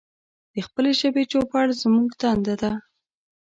د 0.53 0.55
خپلې 0.67 0.91
ژبې 0.99 1.23
چوپړ 1.31 1.65
زمونږ 1.81 2.09
دنده 2.21 2.55
ده. 2.61 2.71